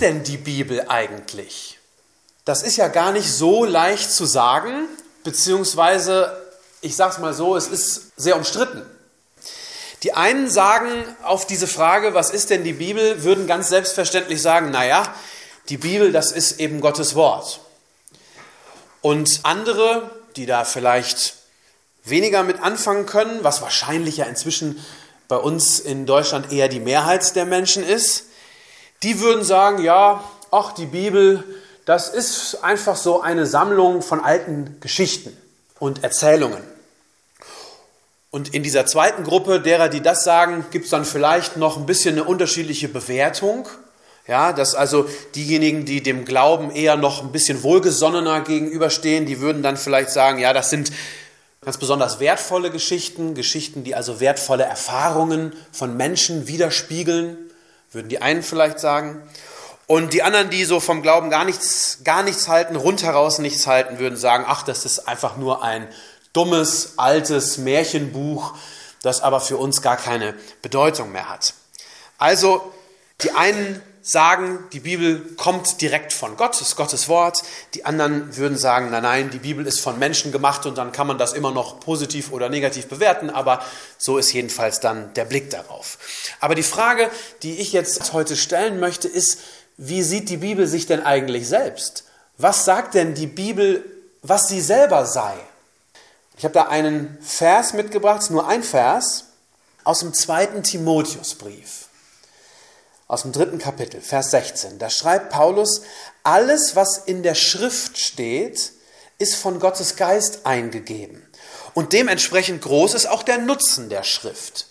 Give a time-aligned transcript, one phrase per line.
[0.00, 1.78] Denn die Bibel eigentlich?
[2.44, 4.88] Das ist ja gar nicht so leicht zu sagen,
[5.24, 6.36] beziehungsweise,
[6.80, 8.82] ich sage es mal so, es ist sehr umstritten.
[10.02, 14.70] Die einen sagen auf diese Frage, was ist denn die Bibel, würden ganz selbstverständlich sagen,
[14.70, 15.12] naja,
[15.68, 17.60] die Bibel, das ist eben Gottes Wort.
[19.02, 21.34] Und andere, die da vielleicht
[22.04, 24.82] weniger mit anfangen können, was wahrscheinlich ja inzwischen
[25.26, 28.27] bei uns in Deutschland eher die Mehrheit der Menschen ist,
[29.02, 31.44] die würden sagen, ja, ach, die Bibel,
[31.84, 35.36] das ist einfach so eine Sammlung von alten Geschichten
[35.78, 36.62] und Erzählungen.
[38.30, 41.86] Und in dieser zweiten Gruppe derer, die das sagen, gibt es dann vielleicht noch ein
[41.86, 43.68] bisschen eine unterschiedliche Bewertung.
[44.26, 49.62] Ja, dass also diejenigen, die dem Glauben eher noch ein bisschen wohlgesonnener gegenüberstehen, die würden
[49.62, 50.92] dann vielleicht sagen, ja, das sind
[51.62, 57.47] ganz besonders wertvolle Geschichten, Geschichten, die also wertvolle Erfahrungen von Menschen widerspiegeln
[57.92, 59.22] würden die einen vielleicht sagen.
[59.86, 63.98] Und die anderen, die so vom Glauben gar nichts, gar nichts halten, rundheraus nichts halten,
[63.98, 65.88] würden sagen, ach, das ist einfach nur ein
[66.34, 68.54] dummes, altes Märchenbuch,
[69.02, 71.54] das aber für uns gar keine Bedeutung mehr hat.
[72.18, 72.72] Also,
[73.22, 77.42] die einen sagen, die Bibel kommt direkt von Gott, ist Gottes Wort.
[77.74, 81.06] Die anderen würden sagen, nein, nein, die Bibel ist von Menschen gemacht und dann kann
[81.06, 83.62] man das immer noch positiv oder negativ bewerten, aber
[83.98, 85.98] so ist jedenfalls dann der Blick darauf.
[86.40, 87.10] Aber die Frage,
[87.42, 89.40] die ich jetzt heute stellen möchte, ist,
[89.76, 92.04] wie sieht die Bibel sich denn eigentlich selbst?
[92.38, 93.84] Was sagt denn die Bibel,
[94.22, 95.34] was sie selber sei?
[96.38, 99.24] Ich habe da einen Vers mitgebracht, nur ein Vers
[99.84, 101.87] aus dem zweiten Timotheusbrief
[103.08, 104.78] aus dem dritten Kapitel, Vers 16.
[104.78, 105.80] Da schreibt Paulus,
[106.22, 108.72] alles, was in der Schrift steht,
[109.18, 111.26] ist von Gottes Geist eingegeben.
[111.74, 114.66] Und dementsprechend groß ist auch der Nutzen der Schrift.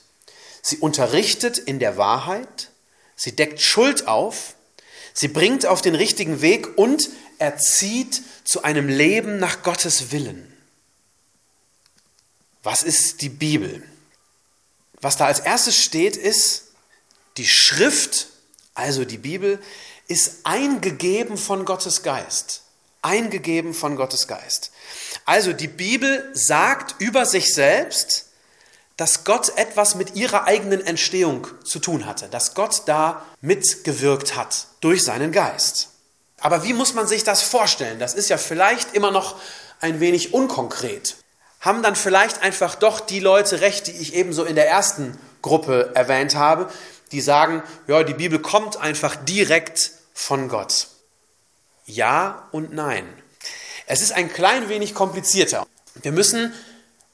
[0.62, 2.70] Sie unterrichtet in der Wahrheit,
[3.16, 4.54] sie deckt Schuld auf,
[5.14, 7.10] sie bringt auf den richtigen Weg und
[7.40, 10.54] erzieht zu einem Leben nach Gottes Willen.
[12.62, 13.82] Was ist die Bibel?
[15.02, 16.67] Was da als erstes steht, ist,
[17.38, 18.28] die Schrift,
[18.74, 19.60] also die Bibel,
[20.08, 22.64] ist eingegeben von Gottes Geist.
[23.02, 24.72] Eingegeben von Gottes Geist.
[25.26, 28.26] Also die Bibel sagt über sich selbst,
[28.98, 34.68] dass Gott etwas mit ihrer eigenen Entstehung zu tun hatte, dass Gott da mitgewirkt hat
[34.82, 35.90] durch seinen Geist.
[36.40, 38.00] Aber wie muss man sich das vorstellen?
[38.00, 39.36] Das ist ja vielleicht immer noch
[39.80, 41.18] ein wenig unkonkret.
[41.60, 45.92] Haben dann vielleicht einfach doch die Leute recht, die ich ebenso in der ersten Gruppe
[45.94, 46.72] erwähnt habe,
[47.12, 50.88] die sagen, ja, die Bibel kommt einfach direkt von Gott.
[51.86, 53.08] Ja und nein.
[53.86, 55.66] Es ist ein klein wenig komplizierter.
[55.96, 56.54] Wir müssen,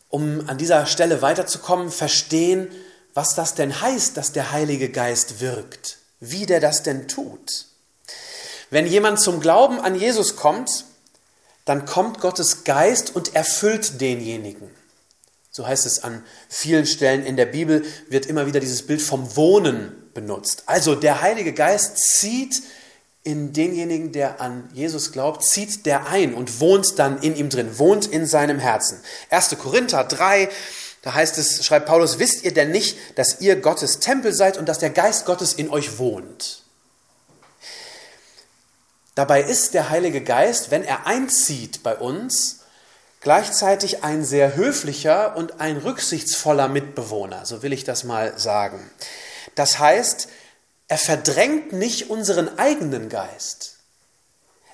[0.09, 2.71] um an dieser Stelle weiterzukommen, verstehen,
[3.13, 7.65] was das denn heißt, dass der Heilige Geist wirkt, wie der das denn tut.
[8.71, 10.85] Wenn jemand zum Glauben an Jesus kommt,
[11.65, 14.69] dann kommt Gottes Geist und erfüllt denjenigen.
[15.55, 19.35] So heißt es an vielen Stellen in der Bibel, wird immer wieder dieses Bild vom
[19.35, 20.63] Wohnen benutzt.
[20.65, 22.63] Also der Heilige Geist zieht
[23.21, 27.77] in denjenigen, der an Jesus glaubt, zieht der ein und wohnt dann in ihm drin,
[27.77, 28.99] wohnt in seinem Herzen.
[29.29, 29.55] 1.
[29.59, 30.49] Korinther 3,
[31.03, 34.67] da heißt es, schreibt Paulus, wisst ihr denn nicht, dass ihr Gottes Tempel seid und
[34.67, 36.63] dass der Geist Gottes in euch wohnt?
[39.13, 42.62] Dabei ist der Heilige Geist, wenn er einzieht bei uns,
[43.23, 48.91] gleichzeitig ein sehr höflicher und ein rücksichtsvoller Mitbewohner, so will ich das mal sagen.
[49.55, 50.27] Das heißt,
[50.87, 53.77] er verdrängt nicht unseren eigenen Geist.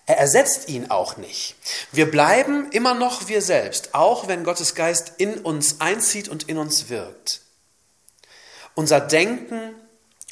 [0.05, 1.55] Er ersetzt ihn auch nicht.
[1.91, 6.57] Wir bleiben immer noch wir selbst, auch wenn Gottes Geist in uns einzieht und in
[6.57, 7.41] uns wirkt.
[8.73, 9.75] Unser Denken,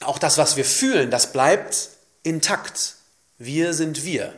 [0.01, 1.89] auch das, was wir fühlen, das bleibt
[2.23, 2.95] intakt.
[3.37, 4.33] Wir sind wir.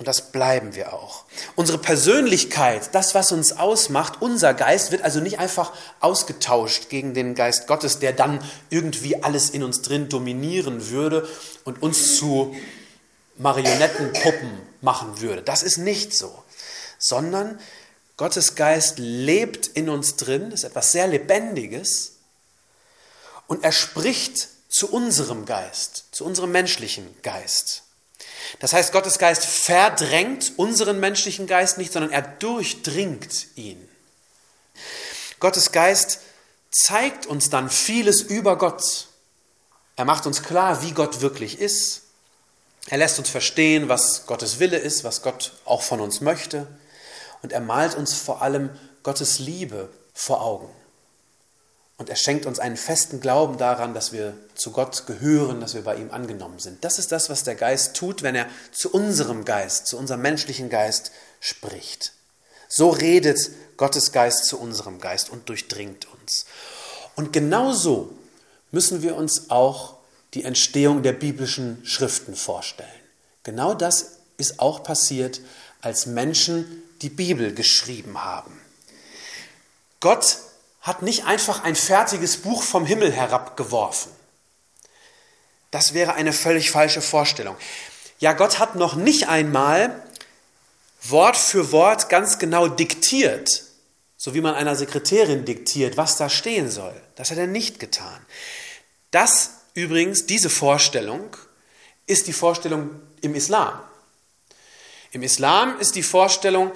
[0.00, 1.26] Und das bleiben wir auch.
[1.56, 7.34] Unsere Persönlichkeit, das, was uns ausmacht, unser Geist wird also nicht einfach ausgetauscht gegen den
[7.34, 11.28] Geist Gottes, der dann irgendwie alles in uns drin dominieren würde
[11.64, 12.56] und uns zu
[13.36, 14.50] Marionettenpuppen
[14.80, 15.42] machen würde.
[15.42, 16.32] Das ist nicht so.
[16.96, 17.60] Sondern
[18.16, 22.12] Gottes Geist lebt in uns drin, ist etwas sehr Lebendiges
[23.48, 27.82] und er spricht zu unserem Geist, zu unserem menschlichen Geist.
[28.58, 33.88] Das heißt, Gottes Geist verdrängt unseren menschlichen Geist nicht, sondern er durchdringt ihn.
[35.38, 36.20] Gottes Geist
[36.70, 39.08] zeigt uns dann vieles über Gott.
[39.96, 42.02] Er macht uns klar, wie Gott wirklich ist.
[42.88, 46.66] Er lässt uns verstehen, was Gottes Wille ist, was Gott auch von uns möchte.
[47.42, 48.70] Und er malt uns vor allem
[49.02, 50.68] Gottes Liebe vor Augen.
[52.00, 55.84] Und er schenkt uns einen festen Glauben daran, dass wir zu Gott gehören, dass wir
[55.84, 56.82] bei ihm angenommen sind.
[56.82, 60.70] Das ist das, was der Geist tut, wenn er zu unserem Geist, zu unserem menschlichen
[60.70, 62.14] Geist spricht.
[62.68, 66.46] So redet Gottes Geist zu unserem Geist und durchdringt uns.
[67.16, 68.14] Und genauso
[68.70, 69.98] müssen wir uns auch
[70.32, 72.88] die Entstehung der biblischen Schriften vorstellen.
[73.42, 75.42] Genau das ist auch passiert,
[75.82, 78.58] als Menschen die Bibel geschrieben haben.
[80.00, 80.38] Gott
[80.80, 84.12] hat nicht einfach ein fertiges Buch vom Himmel herabgeworfen.
[85.70, 87.56] Das wäre eine völlig falsche Vorstellung.
[88.18, 90.02] Ja, Gott hat noch nicht einmal
[91.02, 93.64] Wort für Wort ganz genau diktiert,
[94.16, 96.94] so wie man einer Sekretärin diktiert, was da stehen soll.
[97.14, 98.20] Das hat er nicht getan.
[99.10, 101.36] Das übrigens, diese Vorstellung,
[102.06, 102.90] ist die Vorstellung
[103.20, 103.80] im Islam.
[105.12, 106.72] Im Islam ist die Vorstellung,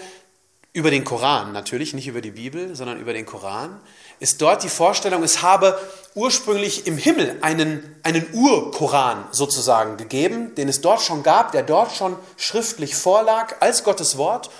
[0.75, 3.81] über den Koran natürlich, nicht über die Bibel, sondern über den Koran,
[4.19, 5.79] ist dort die Vorstellung, es habe
[6.15, 11.93] ursprünglich im Himmel einen, einen Urkoran sozusagen gegeben, den es dort schon gab, der dort
[11.93, 14.51] schon schriftlich vorlag als Gottes Wort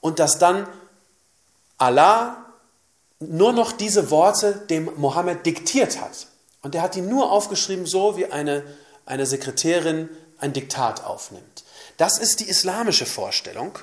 [0.00, 0.68] und dass dann
[1.78, 2.46] Allah
[3.18, 6.28] nur noch diese Worte dem Mohammed diktiert hat.
[6.62, 8.62] Und er hat die nur aufgeschrieben, so wie eine,
[9.04, 10.08] eine Sekretärin
[10.38, 11.64] ein Diktat aufnimmt.
[11.96, 13.78] Das ist die islamische Vorstellung.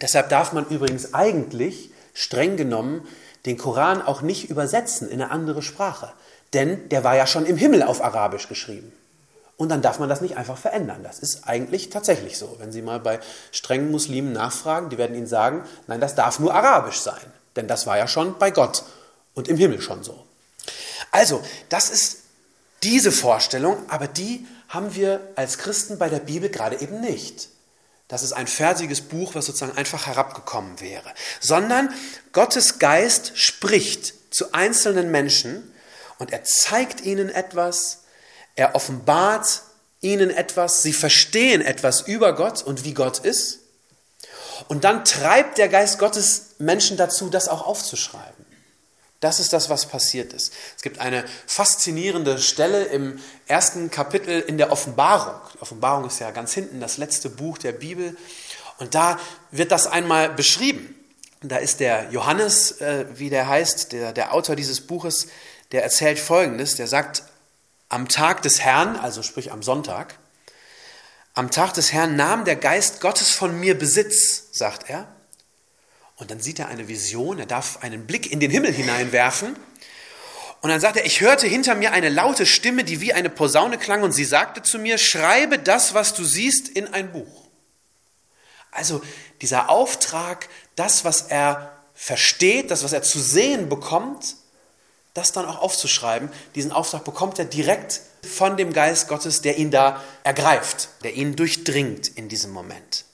[0.00, 3.06] Deshalb darf man übrigens eigentlich, streng genommen,
[3.46, 6.12] den Koran auch nicht übersetzen in eine andere Sprache.
[6.52, 8.92] Denn der war ja schon im Himmel auf Arabisch geschrieben.
[9.56, 11.02] Und dann darf man das nicht einfach verändern.
[11.02, 12.56] Das ist eigentlich tatsächlich so.
[12.58, 13.20] Wenn Sie mal bei
[13.52, 17.22] strengen Muslimen nachfragen, die werden Ihnen sagen, nein, das darf nur Arabisch sein.
[17.54, 18.84] Denn das war ja schon bei Gott
[19.34, 20.24] und im Himmel schon so.
[21.12, 22.22] Also, das ist
[22.82, 27.48] diese Vorstellung, aber die haben wir als Christen bei der Bibel gerade eben nicht.
[28.08, 31.12] Das ist ein fertiges Buch, was sozusagen einfach herabgekommen wäre.
[31.40, 31.92] Sondern
[32.32, 35.72] Gottes Geist spricht zu einzelnen Menschen
[36.18, 38.02] und er zeigt ihnen etwas,
[38.56, 39.62] er offenbart
[40.00, 43.60] ihnen etwas, sie verstehen etwas über Gott und wie Gott ist.
[44.68, 48.43] Und dann treibt der Geist Gottes Menschen dazu, das auch aufzuschreiben.
[49.24, 50.52] Das ist das, was passiert ist.
[50.76, 55.40] Es gibt eine faszinierende Stelle im ersten Kapitel in der Offenbarung.
[55.54, 58.18] Die Offenbarung ist ja ganz hinten das letzte Buch der Bibel.
[58.76, 59.18] Und da
[59.50, 60.94] wird das einmal beschrieben.
[61.40, 65.28] Da ist der Johannes, äh, wie der heißt, der, der Autor dieses Buches,
[65.72, 66.76] der erzählt Folgendes.
[66.76, 67.22] Der sagt,
[67.88, 70.18] am Tag des Herrn, also sprich am Sonntag,
[71.32, 75.13] am Tag des Herrn nahm der Geist Gottes von mir Besitz, sagt er.
[76.16, 79.56] Und dann sieht er eine Vision, er darf einen Blick in den Himmel hineinwerfen.
[80.60, 83.78] Und dann sagt er, ich hörte hinter mir eine laute Stimme, die wie eine Posaune
[83.78, 87.44] klang, und sie sagte zu mir, schreibe das, was du siehst, in ein Buch.
[88.70, 89.02] Also
[89.42, 94.36] dieser Auftrag, das, was er versteht, das, was er zu sehen bekommt,
[95.14, 99.70] das dann auch aufzuschreiben, diesen Auftrag bekommt er direkt von dem Geist Gottes, der ihn
[99.70, 103.04] da ergreift, der ihn durchdringt in diesem Moment.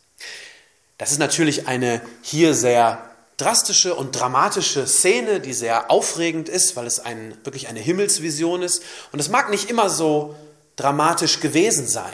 [1.01, 3.03] Das ist natürlich eine hier sehr
[3.39, 8.83] drastische und dramatische Szene, die sehr aufregend ist, weil es ein, wirklich eine Himmelsvision ist.
[9.11, 10.37] Und es mag nicht immer so
[10.77, 12.13] dramatisch gewesen sein,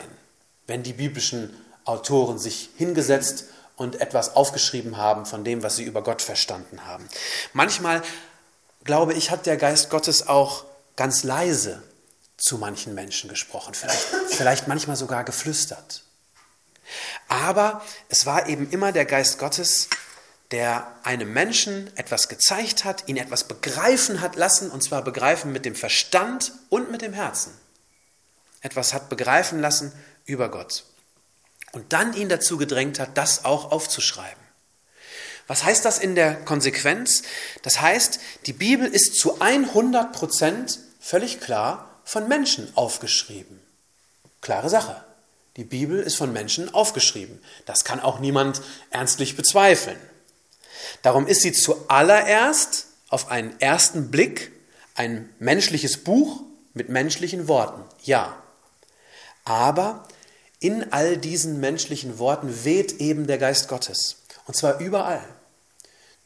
[0.67, 1.53] wenn die biblischen
[1.83, 7.09] Autoren sich hingesetzt und etwas aufgeschrieben haben von dem, was sie über Gott verstanden haben.
[7.51, 8.01] Manchmal,
[8.85, 10.63] glaube ich, hat der Geist Gottes auch
[10.95, 11.83] ganz leise
[12.37, 16.03] zu manchen Menschen gesprochen, vielleicht, vielleicht manchmal sogar geflüstert.
[17.27, 19.89] Aber es war eben immer der Geist Gottes,
[20.51, 25.65] der einem Menschen etwas gezeigt hat, ihn etwas begreifen hat lassen, und zwar begreifen mit
[25.65, 27.53] dem Verstand und mit dem Herzen.
[28.61, 29.91] Etwas hat begreifen lassen
[30.25, 30.85] über Gott.
[31.73, 34.47] Und dann ihn dazu gedrängt hat, das auch aufzuschreiben.
[35.47, 37.23] Was heißt das in der Konsequenz?
[37.61, 43.61] Das heißt, die Bibel ist zu 100 Prozent völlig klar von Menschen aufgeschrieben.
[44.41, 45.03] Klare Sache.
[45.57, 47.41] Die Bibel ist von Menschen aufgeschrieben.
[47.65, 48.61] Das kann auch niemand
[48.91, 49.99] ernstlich bezweifeln.
[51.01, 54.51] Darum ist sie zuallererst auf einen ersten Blick
[54.93, 56.41] ein menschliches Buch
[56.73, 57.83] mit menschlichen Worten.
[58.03, 58.41] Ja.
[59.45, 60.07] Aber
[60.59, 64.17] in all diesen menschlichen Worten weht eben der Geist Gottes.
[64.45, 65.23] Und zwar überall.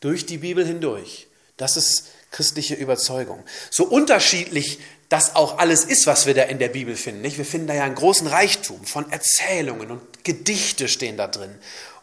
[0.01, 1.27] Durch die Bibel hindurch.
[1.57, 3.43] Das ist christliche Überzeugung.
[3.69, 4.79] So unterschiedlich
[5.11, 7.21] das auch alles ist, was wir da in der Bibel finden.
[7.21, 7.37] Nicht?
[7.37, 11.53] Wir finden da ja einen großen Reichtum von Erzählungen und Gedichte stehen da drin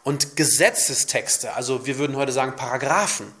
[0.03, 3.33] und Gesetzestexte, also wir würden heute sagen Paragraphen,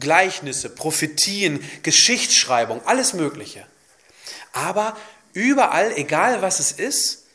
[0.00, 3.66] Gleichnisse, Prophetien, Geschichtsschreibung, alles Mögliche.
[4.54, 4.96] Aber
[5.34, 7.26] überall, egal was es ist,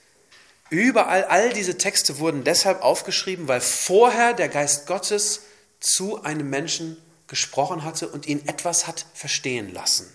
[0.71, 5.41] überall, all diese Texte wurden deshalb aufgeschrieben, weil vorher der Geist Gottes
[5.79, 10.11] zu einem Menschen gesprochen hatte und ihn etwas hat verstehen lassen.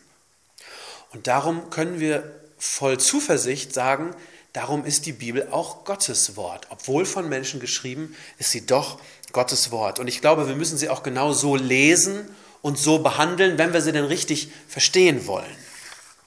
[1.12, 4.14] Und darum können wir voll Zuversicht sagen,
[4.52, 6.66] darum ist die Bibel auch Gottes Wort.
[6.70, 9.00] Obwohl von Menschen geschrieben, ist sie doch
[9.32, 9.98] Gottes Wort.
[9.98, 12.28] Und ich glaube, wir müssen sie auch genau so lesen
[12.62, 15.56] und so behandeln, wenn wir sie denn richtig verstehen wollen.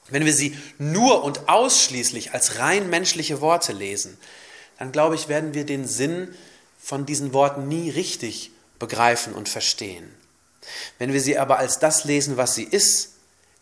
[0.08, 4.18] Wenn wir sie nur und ausschließlich als rein menschliche Worte lesen,
[4.78, 6.34] dann glaube ich, werden wir den Sinn
[6.78, 10.12] von diesen Worten nie richtig begreifen und verstehen.
[10.98, 13.10] Wenn wir sie aber als das lesen, was sie ist,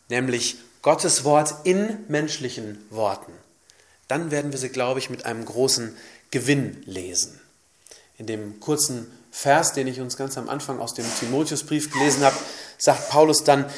[0.08, 3.32] nämlich Gottes Wort in menschlichen Worten,
[4.08, 5.96] dann werden wir sie, glaube ich, mit einem großen
[6.30, 7.40] Gewinn lesen.
[8.16, 12.36] In dem kurzen Vers, den ich uns ganz am Anfang aus dem Timotheusbrief gelesen habe,
[12.78, 13.70] sagt Paulus dann,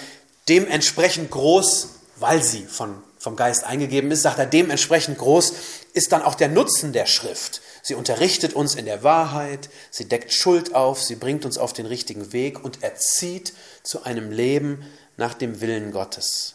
[0.48, 5.52] dementsprechend groß, weil sie von, vom Geist eingegeben ist, sagt er, dementsprechend groß
[5.92, 7.60] ist dann auch der Nutzen der Schrift.
[7.82, 11.86] Sie unterrichtet uns in der Wahrheit, sie deckt Schuld auf, sie bringt uns auf den
[11.86, 16.54] richtigen Weg und erzieht zu einem Leben nach dem Willen Gottes.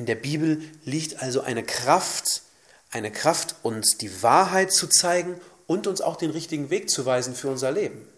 [0.00, 2.40] In der Bibel liegt also eine Kraft,
[2.90, 7.34] eine Kraft, uns die Wahrheit zu zeigen und uns auch den richtigen Weg zu weisen
[7.34, 8.08] für unser Leben.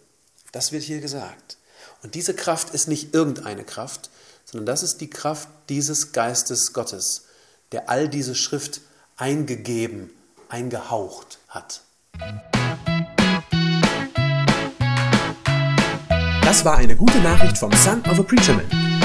[0.53, 1.57] Das wird hier gesagt.
[2.01, 4.11] Und diese Kraft ist nicht irgendeine Kraft,
[4.45, 7.25] sondern das ist die Kraft dieses Geistes Gottes,
[7.73, 8.79] der all diese Schrift
[9.17, 10.09] eingegeben,
[10.47, 11.81] eingehaucht hat.
[16.43, 18.82] Das war eine gute Nachricht vom Son of a Preacher Man.